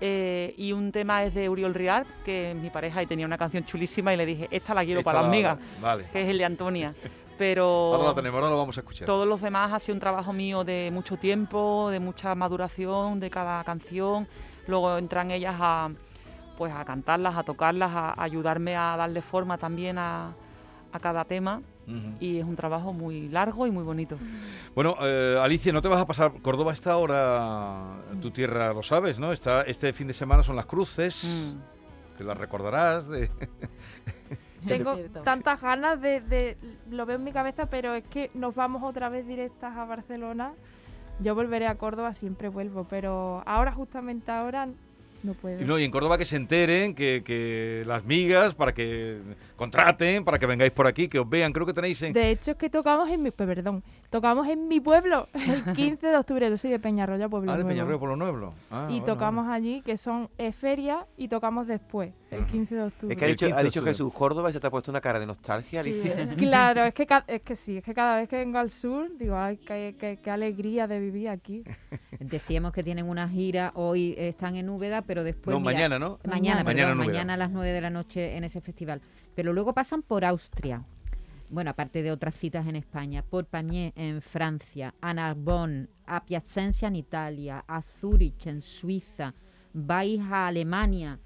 eh, 0.00 0.52
y 0.58 0.72
un 0.72 0.90
tema 0.90 1.22
es 1.24 1.32
de 1.34 1.48
Uriol 1.48 1.72
Rial, 1.72 2.04
que 2.24 2.50
es 2.50 2.56
mi 2.56 2.68
pareja 2.68 3.00
y 3.02 3.06
tenía 3.06 3.24
una 3.26 3.38
canción 3.38 3.64
chulísima 3.64 4.12
y 4.12 4.16
le 4.16 4.26
dije, 4.26 4.48
esta 4.50 4.74
la 4.74 4.84
quiero 4.84 5.00
Esta 5.00 5.12
para 5.12 5.22
las 5.22 5.30
la- 5.30 5.36
migas, 5.36 5.58
Vale. 5.80 6.04
que 6.12 6.22
es 6.22 6.28
el 6.28 6.38
de 6.38 6.44
Antonia. 6.44 6.94
Pero 7.38 7.94
Ahora 7.94 8.08
la 8.10 8.14
tenemos, 8.14 8.38
ahora 8.38 8.50
lo 8.50 8.58
vamos 8.58 8.76
a 8.76 8.80
escuchar. 8.80 9.06
todos 9.06 9.26
los 9.26 9.40
demás 9.40 9.72
ha 9.72 9.80
sido 9.80 9.94
un 9.94 10.00
trabajo 10.00 10.32
mío 10.32 10.62
de 10.64 10.90
mucho 10.92 11.16
tiempo, 11.16 11.88
de 11.90 11.98
mucha 12.00 12.34
maduración 12.34 13.18
de 13.20 13.30
cada 13.30 13.62
canción. 13.64 14.28
Luego 14.68 14.96
entran 14.98 15.30
ellas 15.30 15.56
a, 15.58 15.90
pues 16.56 16.72
a 16.72 16.84
cantarlas, 16.84 17.36
a 17.36 17.42
tocarlas, 17.42 17.90
a, 17.92 18.22
ayudarme 18.22 18.76
a 18.76 18.96
darle 18.96 19.20
forma 19.20 19.58
también 19.58 19.98
a, 19.98 20.32
a 20.92 21.00
cada 21.00 21.24
tema. 21.24 21.60
Y 22.18 22.38
es 22.38 22.44
un 22.46 22.56
trabajo 22.56 22.94
muy 22.94 23.28
largo 23.28 23.66
y 23.66 23.70
muy 23.70 23.84
bonito. 23.84 24.16
Bueno, 24.74 24.96
eh, 25.02 25.38
Alicia, 25.38 25.70
no 25.70 25.82
te 25.82 25.88
vas 25.88 26.00
a 26.00 26.06
pasar. 26.06 26.32
Córdoba 26.40 26.72
está 26.72 26.92
ahora, 26.92 27.96
tu 28.22 28.30
tierra 28.30 28.72
lo 28.72 28.82
sabes, 28.82 29.18
¿no? 29.18 29.32
Está, 29.32 29.62
este 29.62 29.92
fin 29.92 30.06
de 30.06 30.14
semana 30.14 30.42
son 30.42 30.56
las 30.56 30.64
cruces, 30.64 31.22
Mm. 31.22 32.16
que 32.16 32.24
las 32.24 32.38
recordarás. 32.38 33.06
De... 33.08 33.30
Tengo 34.78 34.94
tantas 35.24 35.60
ganas 35.60 36.00
de, 36.00 36.20
de- 36.20 36.56
Lo 36.90 37.06
veo 37.06 37.16
en 37.16 37.24
mi 37.24 37.32
cabeza, 37.32 37.66
pero 37.66 37.94
es 37.94 38.04
que 38.08 38.30
nos 38.34 38.54
vamos 38.54 38.82
otra 38.82 39.08
vez 39.08 39.26
directas 39.26 39.76
a 39.76 39.84
Barcelona. 39.84 40.52
Yo 41.20 41.34
volveré 41.34 41.66
a 41.68 41.76
Córdoba, 41.76 42.12
siempre 42.14 42.48
vuelvo, 42.48 42.84
pero 42.88 43.42
ahora, 43.46 43.72
justamente 43.72 44.32
ahora, 44.32 44.68
no 45.24 45.34
puedo. 45.34 45.60
Y, 45.60 45.64
no, 45.64 45.78
y 45.78 45.84
en 45.84 45.90
Córdoba 45.90 46.16
que 46.18 46.24
se 46.24 46.36
enteren, 46.36 46.94
que, 46.94 47.22
que 47.24 47.82
las 47.86 48.04
migas, 48.04 48.54
para 48.54 48.72
que 48.72 49.18
contraten, 49.56 50.24
para 50.24 50.38
que 50.38 50.46
vengáis 50.46 50.70
por 50.72 50.86
aquí, 50.86 51.08
que 51.08 51.18
os 51.18 51.28
vean. 51.28 51.52
Creo 51.52 51.66
que 51.66 51.72
tenéis 51.72 52.00
en... 52.02 52.12
De 52.12 52.30
hecho, 52.30 52.52
es 52.52 52.56
que 52.56 52.70
tocamos 52.70 53.08
en 53.10 53.22
mi... 53.22 53.30
pues, 53.30 53.46
Perdón, 53.48 53.82
tocamos 54.10 54.46
en 54.48 54.68
mi 54.68 54.80
pueblo 54.80 55.28
el 55.34 55.64
15 55.74 56.06
de 56.06 56.16
octubre. 56.16 56.48
Yo 56.50 56.56
soy 56.56 56.70
de 56.70 56.78
Peñarroya, 56.78 57.28
Pueblo 57.28 57.50
Ah, 57.52 57.56
de 57.56 57.62
Nuevo. 57.64 57.74
Peñarroyo 57.74 57.98
por 58.00 58.08
lo 58.10 58.16
Nuevo. 58.16 58.54
Ah, 58.70 58.86
y 58.88 59.00
bueno, 59.00 59.06
tocamos 59.06 59.44
bueno. 59.46 59.52
allí, 59.54 59.82
que 59.82 59.96
son 59.96 60.28
eh, 60.38 60.52
feria, 60.52 61.06
y 61.16 61.28
tocamos 61.28 61.66
después, 61.66 62.12
el 62.30 62.40
Ujú. 62.42 62.50
15 62.52 62.74
de 62.74 62.82
octubre. 62.82 63.12
Es 63.14 63.18
que 63.18 63.24
ha 63.24 63.28
dicho, 63.28 63.46
15 63.46 63.60
ha 63.60 63.62
dicho. 63.64 63.82
Jesús 63.82 64.12
Córdoba 64.12 64.50
y 64.50 64.52
se 64.52 64.60
te 64.60 64.66
ha 64.66 64.70
puesto 64.70 64.90
una 64.90 65.00
cara 65.00 65.18
de 65.20 65.26
nostalgia, 65.26 65.82
Sí, 65.82 65.90
Alicia. 65.90 66.34
Claro, 66.36 66.84
es 66.84 66.94
que, 66.94 67.06
es 67.28 67.42
que 67.42 67.56
sí, 67.56 67.76
es 67.78 67.84
que 67.84 67.94
cada 67.94 68.16
vez 68.20 68.28
que 68.28 68.36
vengo 68.36 68.58
al 68.58 68.70
sur, 68.70 69.08
digo, 69.18 69.36
ay, 69.36 69.56
qué, 69.58 69.94
qué- 69.98 70.18
qué 70.22 70.30
alegría 70.30 70.86
de 70.86 70.98
vivir 71.00 71.28
aquí. 71.28 71.62
Decíamos 72.20 72.72
que 72.72 72.82
tienen 72.82 73.08
una 73.08 73.28
gira, 73.28 73.70
hoy 73.74 74.14
están 74.18 74.56
en 74.56 74.68
Úbeda, 74.68 75.02
pero 75.02 75.13
después... 75.22 75.54
No, 75.54 75.60
mira, 75.60 75.72
mañana, 75.74 75.98
¿no? 75.98 76.18
Mañana, 76.24 76.64
Mañana 76.64 76.90
perdón, 76.92 77.06
mañana 77.06 77.34
a 77.34 77.36
las 77.36 77.50
9 77.50 77.70
de 77.72 77.80
la 77.80 77.90
noche 77.90 78.36
en 78.36 78.44
ese 78.44 78.60
festival. 78.60 79.00
Pero 79.34 79.52
luego 79.52 79.72
pasan 79.74 80.02
por 80.02 80.24
Austria. 80.24 80.82
bueno, 81.50 81.70
aparte 81.70 82.02
de 82.02 82.10
otras 82.10 82.34
citas 82.36 82.66
en 82.66 82.74
España, 82.76 83.22
por 83.22 83.44
Pamiers 83.44 83.92
en 83.96 84.20
Francia, 84.22 84.94
a 85.00 85.14
Narbonne, 85.14 85.86
a 86.06 86.24
Piacenza 86.24 86.88
en 86.88 86.96
Italia, 86.96 87.62
a 87.68 87.82
Zúrich 87.82 88.46
en 88.46 88.60
Suiza, 88.62 89.34
vais 89.72 90.20
a 90.20 90.48
Alemania 90.48 91.18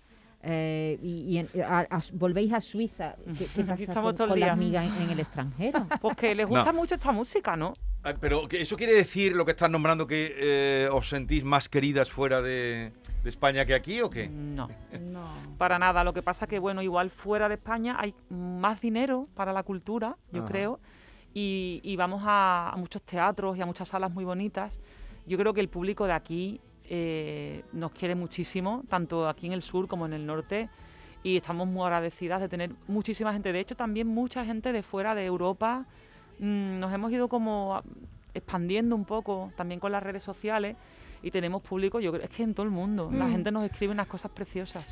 eh, 0.43 0.99
y, 1.03 1.21
y 1.35 1.39
en- 1.39 1.49
a- 1.65 1.81
a- 1.91 2.01
volvéis 2.13 2.53
a 2.53 2.61
Suiza. 2.61 3.17
¿Qué, 3.39 3.47
qué 3.47 3.61
Aquí 3.63 3.63
pasa 3.65 3.83
estamos 3.83 4.15
con, 4.17 4.29
con 4.29 4.41
las 4.41 4.57
migas 4.57 4.87
en, 4.87 5.03
en 5.05 5.11
el 5.11 5.21
extranjero? 5.21 5.87
Porque 6.01 6.35
les 6.35 6.47
gusta 6.47 6.73
mucho 6.73 6.95
esta 6.97 7.11
música, 7.13 7.57
¿no? 7.57 7.75
Ah, 8.09 8.15
Pero 8.21 8.49
eso 8.51 8.77
quiere 8.77 8.95
decir 8.95 9.35
lo 9.37 9.45
que 9.45 9.51
estás 9.53 9.71
nombrando 9.71 10.07
que 10.07 10.35
eh, 10.37 10.89
os 10.91 11.09
sentís 11.09 11.45
más 11.45 11.69
queridas 11.69 12.11
fuera 12.11 12.41
de, 12.41 12.93
de 13.23 13.29
España 13.29 13.65
que 13.67 13.75
aquí 13.75 14.01
o 14.01 14.09
qué? 14.09 14.29
No, 14.29 14.69
No. 15.01 15.29
para 15.59 15.79
nada. 15.79 16.05
Lo 16.05 16.13
que 16.15 16.23
pasa 16.23 16.47
que, 16.47 16.59
bueno, 16.59 16.81
igual 16.83 17.11
fuera 17.11 17.49
de 17.49 17.55
España 17.55 17.97
hay 17.99 18.15
más 18.31 18.81
dinero 18.81 19.29
para 19.35 19.53
la 19.53 19.63
cultura, 19.63 20.17
yo 20.33 20.41
Ajá. 20.43 20.49
creo, 20.49 20.81
y, 21.35 21.81
y 21.85 21.97
vamos 21.97 22.23
a, 22.25 22.71
a 22.71 22.77
muchos 22.77 23.03
teatros 23.03 23.57
y 23.59 23.61
a 23.61 23.67
muchas 23.67 23.89
salas 23.89 24.11
muy 24.11 24.25
bonitas. 24.25 24.81
Yo 25.27 25.37
creo 25.37 25.53
que 25.53 25.61
el 25.61 25.69
público 25.69 26.07
de 26.07 26.13
aquí 26.13 26.61
eh, 26.91 27.63
nos 27.73 27.91
quiere 27.93 28.15
muchísimo, 28.15 28.83
tanto 28.89 29.29
aquí 29.29 29.47
en 29.47 29.53
el 29.53 29.63
sur 29.63 29.87
como 29.87 30.07
en 30.07 30.15
el 30.15 30.25
norte, 30.25 30.71
y 31.23 31.37
estamos 31.37 31.69
muy 31.69 31.83
agradecidas 31.85 32.41
de 32.41 32.49
tener 32.49 32.71
muchísima 32.87 33.33
gente. 33.35 33.53
De 33.53 33.61
hecho, 33.61 33.77
también 33.77 34.07
mucha 34.07 34.45
gente 34.45 34.73
de 34.73 34.83
fuera 34.83 35.15
de 35.15 35.27
Europa. 35.27 35.85
Mm, 36.39 36.79
nos 36.81 36.93
hemos 36.93 37.11
ido 37.13 37.29
como 37.29 37.81
expandiendo 38.35 38.95
un 38.95 39.05
poco 39.05 39.51
también 39.57 39.81
con 39.81 39.91
las 39.93 40.03
redes 40.03 40.23
sociales 40.23 40.77
y 41.23 41.31
tenemos 41.31 41.63
público, 41.63 41.99
yo 41.99 42.13
creo, 42.13 42.25
es 42.25 42.31
que 42.31 42.43
en 42.45 42.55
todo 42.55 42.65
el 42.65 42.71
mundo. 42.71 43.11
La 43.13 43.27
Mm. 43.27 43.31
gente 43.33 43.51
nos 43.51 43.65
escribe 43.65 43.93
unas 43.93 44.07
cosas 44.07 44.31
preciosas. 44.31 44.85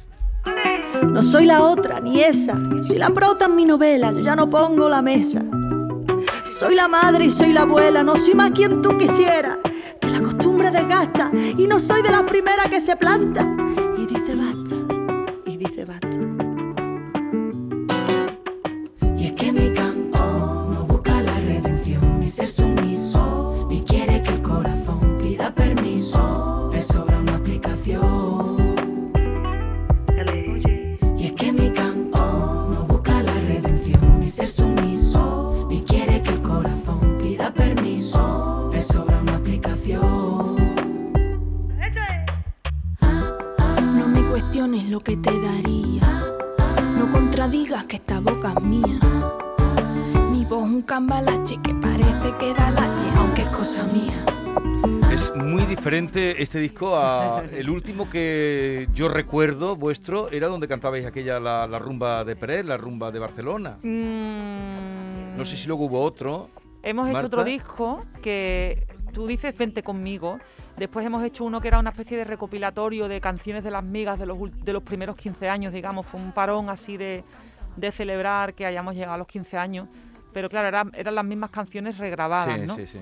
No 1.12 1.22
soy 1.22 1.46
la 1.46 1.62
otra 1.62 2.00
ni 2.00 2.20
esa, 2.20 2.56
soy 2.82 2.98
la 2.98 3.10
prota 3.10 3.46
en 3.46 3.56
mi 3.56 3.64
novela, 3.64 4.12
yo 4.12 4.20
ya 4.20 4.34
no 4.36 4.48
pongo 4.48 4.88
la 4.88 5.02
mesa. 5.02 5.42
Soy 6.44 6.74
la 6.76 6.88
madre 6.88 7.26
y 7.26 7.30
soy 7.30 7.52
la 7.52 7.62
abuela, 7.62 8.02
no 8.02 8.16
soy 8.16 8.34
más 8.34 8.52
quien 8.52 8.80
tú 8.82 8.96
quisieras, 8.96 9.58
que 10.00 10.08
la 10.10 10.20
costumbre 10.20 10.70
desgasta 10.70 11.30
y 11.58 11.66
no 11.66 11.80
soy 11.80 12.02
de 12.02 12.10
las 12.10 12.22
primeras 12.24 12.68
que 12.68 12.80
se 12.80 12.96
planta. 12.96 13.46
Cosa 53.66 53.82
mía. 53.86 54.24
Es 55.12 55.34
muy 55.34 55.62
diferente 55.64 56.40
este 56.40 56.60
disco 56.60 56.96
a 56.96 57.42
el 57.52 57.68
último 57.68 58.08
que 58.08 58.86
yo 58.94 59.08
recuerdo 59.08 59.74
vuestro, 59.74 60.30
era 60.30 60.46
donde 60.46 60.68
cantabais 60.68 61.04
aquella 61.04 61.40
la, 61.40 61.66
la 61.66 61.80
rumba 61.80 62.22
de 62.24 62.36
Pérez, 62.36 62.64
la 62.64 62.76
rumba 62.76 63.10
de 63.10 63.18
Barcelona. 63.18 63.70
Mm, 63.82 65.36
No 65.36 65.44
sé 65.44 65.56
si 65.56 65.66
luego 65.66 65.86
hubo 65.86 66.00
otro. 66.00 66.48
Hemos 66.84 67.08
hecho 67.08 67.26
otro 67.26 67.42
disco 67.42 68.00
que 68.22 68.86
tú 69.12 69.26
dices 69.26 69.56
vente 69.58 69.82
conmigo. 69.82 70.38
Después 70.76 71.04
hemos 71.04 71.24
hecho 71.24 71.42
uno 71.42 71.60
que 71.60 71.66
era 71.66 71.80
una 71.80 71.90
especie 71.90 72.16
de 72.16 72.22
recopilatorio 72.22 73.08
de 73.08 73.20
canciones 73.20 73.64
de 73.64 73.72
las 73.72 73.82
migas 73.82 74.16
de 74.20 74.26
los, 74.26 74.38
de 74.64 74.72
los 74.72 74.84
primeros 74.84 75.16
15 75.16 75.48
años, 75.48 75.72
digamos. 75.72 76.06
Fue 76.06 76.20
un 76.20 76.30
parón 76.30 76.70
así 76.70 76.96
de, 76.96 77.24
de 77.76 77.90
celebrar 77.90 78.54
que 78.54 78.64
hayamos 78.64 78.94
llegado 78.94 79.14
a 79.14 79.18
los 79.18 79.26
15 79.26 79.56
años. 79.58 79.88
Pero 80.32 80.48
claro, 80.48 80.68
era- 80.68 80.84
eran 80.92 81.16
las 81.16 81.24
mismas 81.24 81.50
canciones 81.50 81.98
regrabadas, 81.98 82.54
sí, 82.60 82.66
¿no? 82.66 82.76
sí, 82.76 82.86
sí. 82.86 82.98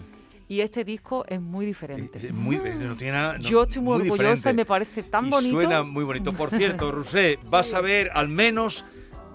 Y 0.49 0.61
este 0.61 0.85
disco 0.85 1.25
es 1.27 1.41
muy 1.41 1.65
diferente. 1.67 2.27
Es 2.29 2.35
muy, 2.35 2.57
es- 2.57 2.79
no 2.79 2.97
tiene 2.97 3.13
nada- 3.15 3.39
no- 3.39 3.45
Yo 3.49 3.63
estoy 3.63 3.81
muy, 3.83 3.95
orgullosa 3.97 4.15
diferente. 4.25 4.51
y 4.51 4.55
me 4.55 4.65
parece 4.67 5.03
tan 5.05 5.27
y 5.27 5.31
bonito. 5.31 5.53
suena 5.55 5.83
muy 5.83 6.05
bonito. 6.05 6.33
Por 6.33 6.51
cierto, 6.85 6.93
Rusé, 6.93 7.39
vas 7.49 7.73
a 7.73 7.81
ver 7.81 8.11
al 8.13 8.29
menos 8.29 8.85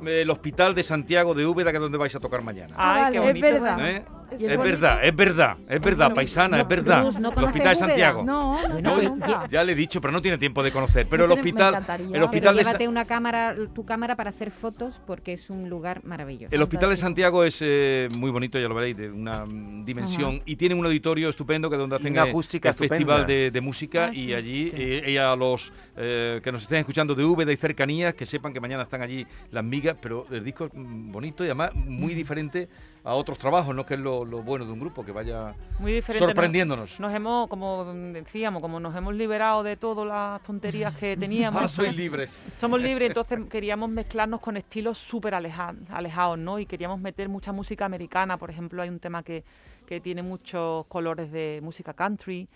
eh, 0.06 0.22
el 0.22 0.30
Hospital 0.30 0.76
de 0.76 0.84
Santiago 0.84 1.34
de 1.34 1.46
Úbeda, 1.48 1.72
que 1.72 1.78
es 1.78 1.82
donde 1.82 1.98
vais 1.98 2.14
a 2.16 2.20
tocar 2.20 2.42
mañana. 2.44 2.76
Ay, 2.78 3.02
vale, 3.04 3.12
qué 3.12 3.18
es 3.18 3.34
bonito. 3.34 3.64
verdad. 3.64 3.90
¿Eh? 3.90 4.06
Es 4.32 4.58
verdad, 4.58 5.04
es 5.04 5.16
verdad, 5.16 5.58
es 5.70 5.82
verdad, 5.82 6.06
bueno. 6.08 6.16
paisana, 6.16 6.58
No, 6.58 6.64
es 6.64 6.68
verdad. 6.70 7.04
Rus, 7.04 7.20
¿no 7.20 7.32
el 7.36 7.44
Hospital 7.44 7.70
de? 7.70 7.76
Santiago. 7.76 8.24
No, 8.24 8.56
ya- 9.50 9.64
le 9.64 9.72
he 9.74 9.76
dicho, 9.76 10.00
pero 10.02 10.12
no 10.12 10.22
tiene 10.22 10.38
tiempo 10.38 10.64
de 10.64 10.72
conocer. 10.72 11.08
Pero 11.10 11.26
el 11.26 11.32
hospital, 11.32 11.76
el 11.76 12.24
hospital 12.24 12.30
Pero 12.32 12.52
de 12.54 12.64
llévate 12.64 12.88
una 12.88 13.06
cámara, 13.06 13.56
tu 13.74 13.86
cámara 13.86 14.16
para 14.16 14.30
hacer 14.30 14.52
fotos 14.52 15.02
porque 15.06 15.34
es 15.34 15.50
un 15.50 15.70
lugar 15.70 16.04
maravilloso. 16.06 16.54
El 16.56 16.62
Hospital 16.62 16.90
de. 16.92 16.98
Santiago 16.98 17.44
es 17.44 17.60
eh, 17.62 18.08
muy 18.18 18.30
bonito, 18.32 18.60
ya 18.60 18.68
lo 18.68 18.76
veréis, 18.76 18.98
de 18.98 19.10
una 19.10 19.46
dimensión 19.86 20.42
y 20.46 20.56
tiene 20.56 20.76
un 20.76 20.86
auditorio 20.86 21.30
estupendo 21.30 21.70
que 21.70 21.76
es 21.76 21.80
donde 21.80 21.96
hacen 21.96 22.14
una 22.14 22.24
acústica 22.24 22.70
el 22.70 22.76
festival 22.76 23.26
de, 23.26 23.52
de 23.52 23.62
música 23.62 24.06
Ah, 24.06 24.12
y 24.14 24.26
sí, 24.26 24.34
allí 24.34 24.70
sí. 24.70 24.76
eh, 24.78 25.02
ella 25.06 25.32
a 25.32 25.36
los 25.36 25.72
eh, 25.98 26.40
que 26.44 26.52
nos 26.52 26.62
estén 26.64 26.80
escuchando 26.80 27.16
de 27.16 27.24
Úbeda 27.24 27.52
y 27.52 27.58
cercanías 27.58 28.14
que 28.14 28.26
sepan 28.26 28.54
que 28.54 28.60
mañana 28.60 28.84
están 28.84 29.02
allí 29.02 29.26
las 29.52 29.64
migas, 29.64 29.98
pero 30.02 30.26
el 30.32 30.44
disco 30.44 30.66
es 30.66 30.72
bonito 30.74 31.44
y 31.44 31.48
además 31.48 31.74
muy 31.76 32.14
diferente 32.14 32.68
a 33.04 33.14
otros 33.14 33.38
trabajos, 33.38 33.74
¿no? 33.76 33.86
Que 33.86 33.94
es 33.94 34.00
lo, 34.00 34.19
lo 34.26 34.42
bueno 34.44 34.66
de 34.66 34.72
un 34.72 34.80
grupo, 34.80 35.04
que 35.06 35.12
vaya 35.12 35.54
Muy 35.80 36.02
sorprendiéndonos. 36.02 37.00
Nos 37.00 37.14
hemos, 37.14 37.48
como 37.50 37.86
decíamos, 38.14 38.62
como 38.62 38.80
nos 38.80 38.96
hemos 38.96 39.14
liberado 39.16 39.64
de 39.64 39.76
todas 39.78 40.08
las 40.08 40.42
tonterías 40.44 40.96
que 40.96 41.16
teníamos. 41.20 41.56
Ahora 41.56 41.68
sois 41.70 41.96
libres. 41.96 42.42
Somos 42.58 42.82
libres, 42.82 43.10
entonces 43.10 43.40
queríamos 43.50 43.90
mezclarnos 43.90 44.40
con 44.42 44.58
estilos 44.58 44.98
súper 44.98 45.34
aleja- 45.34 45.76
alejados, 45.90 46.38
¿no? 46.38 46.60
Y 46.60 46.66
queríamos 46.66 47.00
meter 47.00 47.30
mucha 47.30 47.52
música 47.52 47.86
americana, 47.86 48.38
por 48.38 48.50
ejemplo, 48.50 48.82
hay 48.82 48.90
un 48.90 49.00
tema 49.00 49.24
que, 49.24 49.44
que 49.88 50.00
tiene 50.00 50.22
muchos 50.24 50.86
colores 50.88 51.32
de 51.32 51.60
música 51.64 51.94
country. 51.94 52.48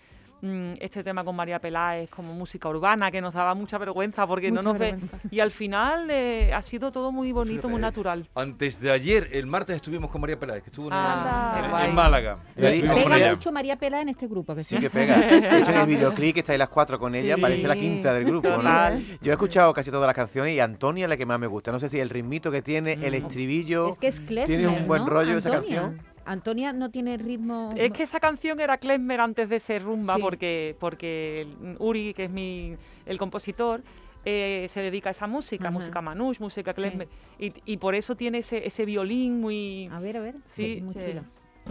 Mm, 0.44 0.74
Este 0.78 1.02
tema 1.02 1.24
con 1.24 1.34
María 1.34 1.58
Peláez 1.58 2.10
como 2.10 2.34
música 2.34 2.68
urbana, 2.68 3.10
que 3.10 3.22
nos 3.22 3.32
daba 3.32 3.54
mucha 3.54 3.78
vergüenza 3.78 4.26
porque 4.26 4.50
Mucha 4.50 4.62
no 4.62 4.70
nos 4.72 4.78
ve. 4.78 4.96
Y 5.30 5.40
al 5.40 5.50
final 5.50 6.06
eh, 6.10 6.52
ha 6.52 6.60
sido 6.60 6.92
todo 6.92 7.10
muy 7.10 7.32
bonito, 7.32 7.62
Fíjate, 7.62 7.72
muy 7.72 7.80
natural. 7.80 8.28
Antes 8.34 8.78
de 8.78 8.90
ayer, 8.90 9.30
el 9.32 9.46
martes, 9.46 9.76
estuvimos 9.76 10.10
con 10.10 10.20
María 10.20 10.38
Peláez, 10.38 10.62
que 10.62 10.68
estuvo 10.68 10.88
en, 10.88 10.92
Ah, 10.92 11.88
Málaga. 11.94 12.38
Y 12.58 12.60
Pega 12.82 13.30
mucho 13.30 13.52
María 13.52 13.76
Pela 13.76 14.02
en 14.02 14.10
este 14.10 14.26
grupo. 14.26 14.54
Que 14.54 14.62
Sí 14.62 14.74
sí. 14.76 14.80
que 14.82 14.90
pega. 14.90 15.16
De 15.18 15.58
hecho, 15.60 15.70
en 15.72 15.78
el 15.80 15.86
videoclip 15.86 16.34
que 16.34 16.40
estáis 16.40 16.58
las 16.58 16.68
cuatro 16.68 16.98
con 16.98 17.14
ella, 17.14 17.36
Sí. 17.36 17.40
parece 17.40 17.66
la 17.66 17.76
quinta 17.76 18.12
del 18.12 18.24
grupo, 18.26 18.48
¿no? 18.48 18.56
Total. 18.56 19.02
Yo 19.22 19.32
he 19.32 19.34
escuchado 19.34 19.72
casi 19.72 19.90
todas 19.90 20.06
las 20.06 20.14
canciones 20.14 20.54
y 20.54 20.60
Antonia 20.60 21.06
es 21.06 21.08
la 21.08 21.16
que 21.16 21.24
más 21.24 21.38
me 21.40 21.46
gusta. 21.46 21.72
No 21.72 21.80
sé 21.80 21.88
si 21.88 21.98
el 22.00 22.10
ritmito 22.10 22.50
que 22.50 22.60
tiene, 22.60 22.92
el 23.02 23.12
Mm. 23.14 23.26
estribillo. 23.26 23.88
Es 23.88 23.98
que 23.98 24.06
es 24.08 24.20
klezmer, 24.20 24.46
Tiene 24.46 24.68
un 24.68 24.86
buen 24.86 25.04
¿no? 25.04 25.08
rollo 25.08 25.38
esa 25.38 25.50
canción. 25.50 25.98
Antonia 26.26 26.72
no 26.72 26.90
tiene 26.90 27.16
ritmo. 27.16 27.72
Es 27.76 27.92
que 27.92 28.02
esa 28.04 28.20
canción 28.20 28.60
era 28.60 28.78
Klezmer 28.78 29.20
antes 29.20 29.48
de 29.48 29.60
ser 29.60 29.82
rumba, 29.82 30.16
Sí. 30.16 30.22
porque, 30.22 30.76
porque 30.80 31.46
Uri, 31.78 32.14
que 32.14 32.24
es 32.24 32.30
mi, 32.30 32.76
el 33.06 33.18
compositor, 33.18 33.82
eh, 34.24 34.68
se 34.72 34.80
dedica 34.80 35.10
a 35.10 35.12
esa 35.12 35.26
música, 35.26 35.64
Ajá. 35.68 35.70
música 35.72 36.00
manouche, 36.00 36.40
música 36.42 36.72
Sí. 36.72 36.76
Klezmer. 36.80 37.08
Y, 37.38 37.52
y 37.66 37.76
por 37.76 37.94
eso 37.94 38.16
tiene 38.16 38.38
ese, 38.38 38.66
ese 38.66 38.84
violín 38.86 39.40
muy... 39.40 39.88
A 39.92 40.00
ver, 40.00 40.16
a 40.16 40.20
ver. 40.20 40.36
Sí. 40.54 40.80
muy 40.82 40.94
Sí. 40.94 41.00
chulo. 41.08 41.22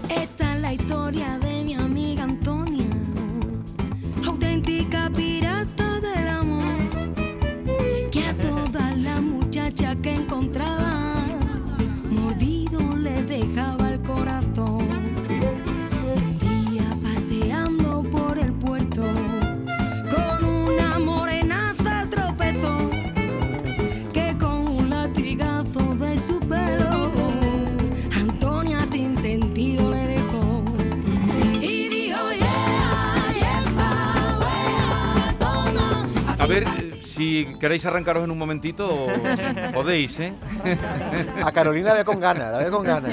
Esta 0.09 0.55
es 0.55 0.61
la 0.61 0.73
historia 0.73 1.37
de 1.39 1.63
mi 1.63 1.73
amiga 1.75 2.23
Antonia, 2.23 2.62
queréis 37.63 37.85
arrancaros 37.85 38.25
en 38.25 38.31
un 38.31 38.37
momentito, 38.37 39.07
podéis, 39.73 40.19
¿eh? 40.19 40.33
A 41.45 41.49
Carolina 41.53 41.91
la 41.91 41.93
veo 41.93 42.03
con 42.03 42.19
ganas, 42.19 42.51
la 42.51 42.57
veo 42.57 42.71
con 42.71 42.83
ganas. 42.83 43.11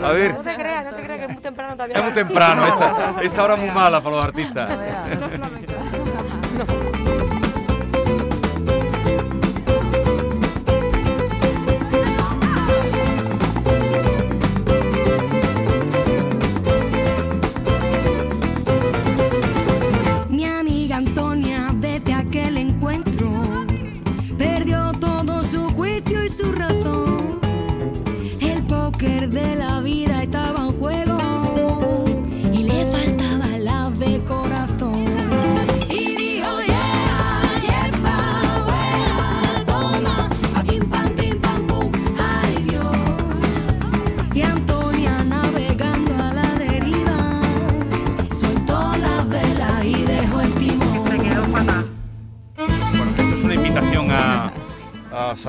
A 0.00 0.12
ver. 0.12 0.32
No 0.32 0.40
te 0.42 0.54
creas, 0.54 0.84
no 0.84 0.90
te 0.92 1.02
creas 1.02 1.18
que 1.18 1.24
es 1.24 1.32
muy 1.32 1.42
temprano 1.42 1.72
todavía. 1.72 1.96
Es 1.96 2.04
muy 2.04 2.12
temprano, 2.12 2.66
esta, 2.68 3.14
esta 3.20 3.42
hora 3.42 3.54
es 3.54 3.60
muy 3.60 3.70
mala 3.72 4.00
para 4.00 4.14
los 4.14 4.24
artistas. 4.24 4.78
su 5.92 5.99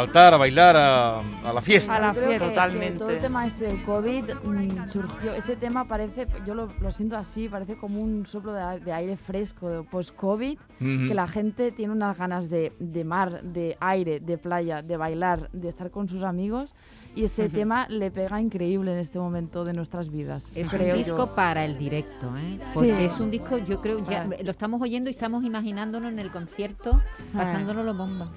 saltar, 0.05 0.33
a 0.33 0.37
bailar, 0.37 0.75
a, 0.77 1.19
a 1.19 1.53
la 1.53 1.61
fiesta. 1.61 1.95
A 1.95 1.99
la 1.99 2.07
Yo 2.13 2.21
fiesta. 2.21 2.29
que- 2.31 2.39
que 2.39 2.49
Totalmente. 2.49 2.99
todo 2.99 3.09
el 3.09 3.19
tema 3.19 3.47
este 3.47 3.65
del 3.65 3.83
COVID 3.83 4.23
mm, 4.43 4.87
surgió. 4.87 5.33
Este 5.33 5.55
tema 5.55 5.87
parece, 5.87 6.27
yo 6.45 6.55
lo, 6.55 6.67
lo 6.79 6.91
siento 6.91 7.17
así, 7.17 7.47
parece 7.49 7.75
como 7.77 8.01
un 8.01 8.25
soplo 8.25 8.53
de, 8.53 8.79
de 8.79 8.93
aire 8.93 9.17
fresco 9.17 9.85
post-COVID. 9.89 10.57
Ujú. 10.57 11.07
Que 11.07 11.13
la 11.13 11.27
gente 11.27 11.71
tiene 11.71 11.93
unas 11.93 12.17
ganas 12.17 12.49
de, 12.49 12.73
de 12.79 13.03
mar, 13.03 13.41
de 13.43 13.77
aire, 13.79 14.19
de 14.19 14.37
playa, 14.37 14.81
de 14.81 14.97
bailar, 14.97 15.49
de 15.51 15.69
estar 15.69 15.91
con 15.91 16.07
sus 16.09 16.23
amigos. 16.23 16.73
Y 17.13 17.25
este 17.25 17.49
tema 17.49 17.87
le 17.89 18.09
pega 18.09 18.39
increíble 18.39 18.93
en 18.93 18.97
este 18.99 19.19
momento 19.19 19.65
de 19.65 19.73
nuestras 19.73 20.09
vidas. 20.09 20.45
Es 20.55 20.69
creo 20.69 20.83
un 20.83 20.89
yo. 20.91 20.95
disco 20.95 21.35
para 21.35 21.65
el 21.65 21.77
directo, 21.77 22.31
¿eh? 22.37 22.57
Porque 22.73 22.95
Sí. 22.95 23.03
es 23.03 23.19
un 23.19 23.29
disco, 23.29 23.57
yo 23.57 23.81
creo, 23.81 23.99
ya 24.05 24.23
lo 24.41 24.49
estamos 24.49 24.81
oyendo 24.81 25.09
y 25.09 25.11
estamos 25.13 25.43
imaginándonos 25.43 26.09
en 26.09 26.19
el 26.19 26.31
concierto, 26.31 27.01
pasándolo 27.33 27.83
los 27.83 27.97
bombas. 27.97 28.29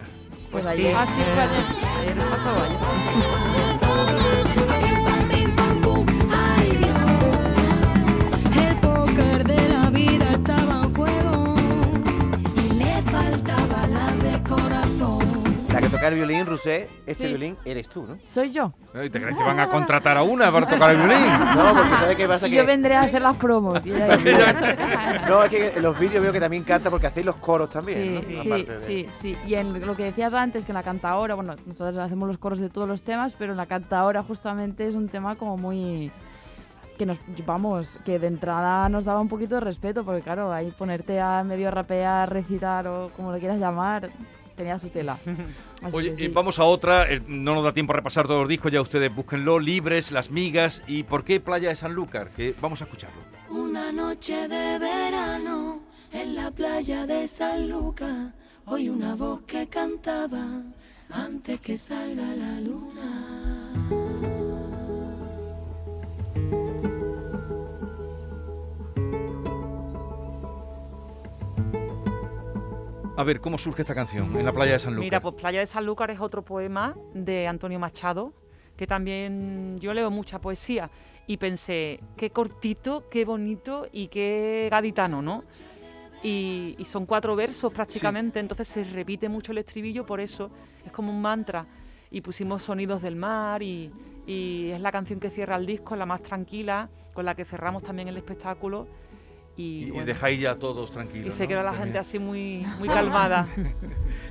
Pues 0.54 0.64
Sí. 0.66 0.70
ayer. 0.70 0.94
Fue 0.94 1.42
ayer. 1.42 2.14
Ayer. 2.14 3.83
El 16.08 16.14
violín, 16.14 16.46
Rusé, 16.46 16.88
este 17.06 17.24
Sí. 17.24 17.28
violín 17.30 17.56
eres 17.64 17.88
tú, 17.88 18.06
¿no? 18.06 18.18
Soy 18.24 18.50
yo. 18.52 18.72
Ay, 18.94 19.10
¿Te 19.10 19.20
crees 19.20 19.36
que 19.36 19.42
van 19.42 19.58
a 19.60 19.68
contratar 19.68 20.16
a 20.16 20.22
una 20.22 20.50
para 20.52 20.66
tocar 20.68 20.90
el 20.90 20.98
violín? 20.98 21.18
No, 21.56 21.72
porque 21.74 21.90
¿sabes 21.96 22.16
qué 22.16 22.28
pasa? 22.28 22.46
Y 22.46 22.50
Que... 22.50 22.56
yo 22.56 22.66
vendré 22.66 22.94
a 22.94 23.00
hacer 23.02 23.22
las 23.22 23.36
promos. 23.36 23.84
y 23.86 23.90
No, 25.28 25.42
es 25.44 25.50
que 25.50 25.72
en 25.76 25.82
los 25.82 25.98
vídeos 25.98 26.22
veo 26.22 26.32
que 26.32 26.40
también 26.40 26.64
canta 26.64 26.90
porque 26.90 27.06
hacéis 27.06 27.26
los 27.26 27.36
coros 27.36 27.70
también, 27.70 28.22
Sí, 28.26 28.34
¿no? 28.36 28.42
sí, 28.42 28.50
de- 28.64 28.80
sí, 28.82 29.08
sí. 29.20 29.36
Y 29.46 29.54
en 29.54 29.84
lo 29.86 29.96
que 29.96 30.04
decías 30.04 30.34
antes, 30.34 30.64
que 30.64 30.72
en 30.72 30.76
la 30.76 30.82
cantadora, 30.82 31.34
bueno, 31.34 31.54
nosotros 31.66 31.98
hacemos 31.98 32.28
los 32.28 32.38
coros 32.38 32.58
de 32.60 32.68
todos 32.70 32.88
los 32.88 33.02
temas, 33.02 33.34
pero 33.38 33.52
en 33.52 33.56
la 33.56 33.66
cantadora 33.66 34.22
justamente 34.22 34.86
es 34.86 34.94
un 34.94 35.08
tema 35.08 35.36
como 35.36 35.56
muy 35.56 36.10
que 36.98 37.06
nos 37.06 37.18
vamos, 37.44 37.98
que 38.04 38.20
de 38.20 38.28
entrada 38.28 38.88
nos 38.88 39.04
daba 39.04 39.18
un 39.20 39.28
poquito 39.28 39.56
de 39.56 39.60
respeto, 39.62 40.04
porque 40.04 40.20
claro, 40.22 40.52
ahí 40.52 40.70
ponerte 40.78 41.20
a 41.20 41.42
medio 41.42 41.68
rapear, 41.72 42.30
recitar 42.32 42.86
o 42.86 43.08
como 43.16 43.32
lo 43.32 43.38
quieras 43.40 43.58
llamar, 43.58 44.10
tenía 44.56 44.78
su 44.78 44.88
tela. 44.88 45.18
Así 45.82 45.96
Oye, 45.96 46.10
eh, 46.10 46.16
sí. 46.16 46.28
vamos 46.28 46.58
a 46.58 46.64
otra, 46.64 47.10
eh, 47.10 47.22
no 47.26 47.54
nos 47.54 47.64
da 47.64 47.72
tiempo 47.72 47.92
a 47.92 47.96
repasar 47.96 48.26
todos 48.26 48.40
los 48.40 48.48
discos, 48.48 48.72
ya 48.72 48.80
ustedes 48.80 49.14
búsquenlo, 49.14 49.58
Libres, 49.58 50.10
Las 50.12 50.30
Migas 50.30 50.82
y 50.86 51.02
¿Por 51.02 51.24
qué 51.24 51.40
Playa 51.40 51.68
de 51.70 51.76
Sanlúcar? 51.76 52.30
Que 52.30 52.54
vamos 52.60 52.80
a 52.80 52.84
escucharlo. 52.84 53.20
Una 53.50 53.92
noche 53.92 54.48
de 54.48 54.78
verano 54.78 55.80
en 56.12 56.34
la 56.34 56.50
playa 56.50 57.06
de 57.06 57.26
San 57.26 57.68
Lucas, 57.68 58.32
oí 58.66 58.88
una 58.88 59.14
voz 59.14 59.42
que 59.42 59.66
cantaba 59.68 60.62
antes 61.10 61.60
que 61.60 61.76
salga 61.76 62.34
la 62.34 62.60
luna. 62.60 63.53
A 73.16 73.22
ver, 73.22 73.40
¿cómo 73.40 73.58
surge 73.58 73.82
esta 73.82 73.94
canción 73.94 74.36
en 74.36 74.44
la 74.44 74.52
playa 74.52 74.72
de 74.72 74.78
Sanlúcar? 74.80 75.04
Mira, 75.04 75.20
pues 75.20 75.34
Playa 75.36 75.60
de 75.60 75.66
Sanlúcar 75.66 76.10
es 76.10 76.20
otro 76.20 76.42
poema 76.42 76.96
de 77.14 77.46
Antonio 77.46 77.78
Machado, 77.78 78.32
que 78.76 78.88
también 78.88 79.78
yo 79.78 79.94
leo 79.94 80.10
mucha 80.10 80.40
poesía 80.40 80.90
y 81.28 81.36
pensé, 81.36 82.00
qué 82.16 82.30
cortito, 82.30 83.08
qué 83.08 83.24
bonito 83.24 83.86
y 83.92 84.08
qué 84.08 84.66
gaditano, 84.68 85.22
¿no? 85.22 85.44
Y, 86.24 86.74
y 86.76 86.84
son 86.86 87.06
cuatro 87.06 87.36
versos 87.36 87.72
prácticamente, 87.72 88.40
entonces 88.40 88.66
se 88.66 88.82
repite 88.82 89.28
mucho 89.28 89.52
el 89.52 89.58
estribillo, 89.58 90.04
por 90.04 90.20
eso 90.20 90.50
es 90.84 90.90
como 90.90 91.12
un 91.12 91.22
mantra. 91.22 91.66
Y 92.10 92.20
pusimos 92.20 92.64
sonidos 92.64 93.00
del 93.00 93.14
mar 93.14 93.62
y, 93.62 93.92
y 94.26 94.70
es 94.70 94.80
la 94.80 94.90
canción 94.90 95.20
que 95.20 95.30
cierra 95.30 95.56
el 95.56 95.66
disco, 95.66 95.94
la 95.94 96.06
más 96.06 96.22
tranquila, 96.22 96.88
con 97.12 97.24
la 97.24 97.34
que 97.36 97.44
cerramos 97.44 97.84
también 97.84 98.08
el 98.08 98.16
espectáculo. 98.16 98.88
Y, 99.56 99.62
y, 99.62 99.84
y 99.84 99.90
bueno, 99.90 100.06
dejáis 100.06 100.40
ya 100.40 100.56
todos 100.56 100.90
tranquilos. 100.90 101.28
y 101.34 101.38
se 101.38 101.44
¿no? 101.44 101.48
queda 101.48 101.62
la 101.62 101.70
También. 101.70 101.84
gente 101.86 101.98
así 102.00 102.18
muy, 102.18 102.66
muy 102.78 102.88
calmada. 102.88 103.46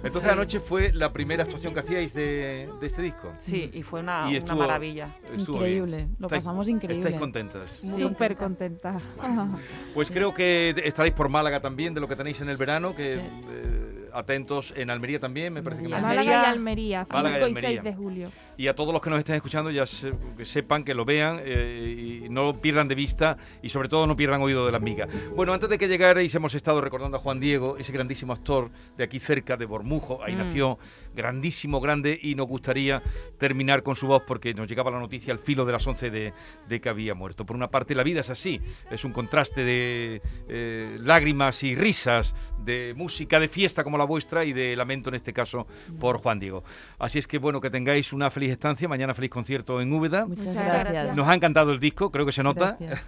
Entonces 0.04 0.30
anoche 0.32 0.60
fue 0.60 0.92
la 0.94 1.14
primera 1.14 1.44
actuación 1.44 1.74
que 1.74 1.80
hacíais 1.80 2.14
de, 2.14 2.70
de 2.82 2.88
este 2.88 3.02
disco. 3.02 3.32
Sí, 3.40 3.70
y 3.74 3.84
fue 3.84 4.02
una, 4.02 4.26
Y 4.26 4.30
una 4.32 4.38
estuvo- 4.40 4.58
maravilla. 4.60 5.10
Estuvo 5.34 5.58
Increíble, 5.58 5.98
bien. 5.98 6.16
lo 6.20 6.28
Estáis- 6.28 6.40
pasamos 6.44 6.68
increíble. 6.70 7.00
Estáis 7.04 7.20
contentas. 7.20 7.72
Sí. 7.72 8.02
Súper 8.02 8.36
contenta. 8.36 8.98
Pues 9.94 10.10
creo 10.10 10.34
que 10.34 10.74
estaréis 10.84 11.14
por 11.14 11.30
Málaga 11.30 11.60
también, 11.62 11.94
de 11.94 12.02
lo 12.02 12.08
que 12.08 12.16
tenéis 12.16 12.42
en 12.42 12.50
el 12.50 12.58
verano, 12.58 12.96
que 12.96 13.16
Sí. 13.16 13.22
eh, 13.52 14.10
atentos 14.14 14.74
en 14.76 14.90
Almería 14.90 15.20
también, 15.20 15.54
me 15.54 15.62
parece 15.64 15.84
que 15.84 15.88
me 15.90 15.96
han 15.96 16.02
Málaga 16.02 16.32
y. 16.32 16.46
Almería, 16.46 17.08
Málaga 17.10 17.38
y 17.38 17.44
5 17.46 17.48
y 17.48 17.50
Almería. 17.66 17.70
6 17.70 17.84
de 17.84 17.94
julio. 17.96 18.32
Y 18.58 18.68
a 18.68 18.76
todos 18.76 18.94
los 18.94 19.02
que 19.02 19.10
nos 19.10 19.20
estén 19.20 19.36
escuchando 19.36 19.72
ya 19.72 19.86
se- 19.86 20.14
que 20.38 20.46
sepan, 20.46 20.84
que 20.84 20.94
lo 20.94 21.06
vean 21.06 21.40
eh, 21.44 22.22
y 22.26 22.30
no 22.30 22.44
lo 22.44 22.62
pierdan 22.62 22.88
de 22.88 22.96
vista 22.96 23.38
y 23.62 23.70
sobre 23.70 23.90
todo 23.90 24.06
no 24.08 24.16
pierdan 24.16 24.42
oído 24.42 24.66
de 24.66 24.72
las 24.72 24.82
migas. 24.82 25.10
Bueno, 25.36 25.54
antes 25.54 25.70
de 25.70 25.78
que 25.78 25.88
llegarais 25.88 26.34
hemos 26.36 26.54
estado 26.56 26.80
recordando 26.82 27.18
a 27.18 27.20
Juan 27.20 27.40
Diego, 27.40 27.78
ese 27.78 27.92
grandísimo 27.92 28.34
actor 28.34 28.70
de 28.98 29.04
aquí 29.04 29.20
cerca, 29.20 29.58
de 29.58 29.66
Bormujo, 29.66 30.24
ahí 30.24 30.36
Mm. 30.36 30.38
nació, 30.40 30.78
grandísimo, 31.16 31.80
grande, 31.80 32.20
y 32.22 32.36
nos 32.36 32.48
gustaría 32.48 33.02
terminar 33.40 33.84
con 33.84 33.96
su 33.96 34.08
voz 34.08 34.24
porque 34.26 34.54
nos 34.54 34.68
llegaba 34.68 34.92
la 34.92 35.00
noticia 35.00 35.34
al 35.34 35.40
filo 35.40 35.66
de 35.66 35.72
las 35.72 35.86
11 35.86 36.10
de, 36.10 36.34
de 36.68 36.82
que 36.82 36.90
había 36.90 37.14
muerto. 37.14 37.46
Por 37.46 37.56
una 37.56 37.70
parte 37.70 37.96
la 37.96 38.04
vida 38.04 38.22
es 38.22 38.30
así, 38.30 38.60
es 38.92 39.04
un 39.04 39.14
contraste 39.14 39.64
de 39.64 40.22
eh, 40.48 40.98
lágrimas 41.02 41.64
y 41.64 41.76
risas, 41.76 42.36
de 42.60 42.94
música 42.96 43.40
de 43.40 43.48
fiesta 43.50 43.84
como 43.84 43.98
la 43.98 44.06
vuestra 44.06 44.46
y 44.46 44.54
de 44.54 44.76
lamento 44.76 45.10
en 45.10 45.16
este 45.16 45.34
caso 45.34 45.68
por 46.00 46.18
Juan 46.20 46.40
Diego. 46.40 46.64
Así 47.00 47.20
es 47.20 47.28
que 47.28 47.38
bueno, 47.38 47.60
que 47.60 47.70
tengáis 47.70 48.14
una 48.14 48.32
feliz 48.44 48.52
estancia, 48.54 48.90
mañana 48.90 49.14
feliz 49.14 49.32
concierto 49.32 49.80
en 49.80 49.94
Úbeda. 49.94 50.26
Muchas, 50.26 50.48
Muchas 50.48 50.66
gracias. 50.66 50.94
gracias. 50.94 51.16
Nos 51.16 51.28
ha 51.28 51.34
encantado 51.34 51.72
el 51.72 51.80
disco, 51.80 52.12
creo 52.12 52.26
que 52.26 52.32
se 52.34 52.44
nota. 52.44 52.76
Gracias. 52.80 53.02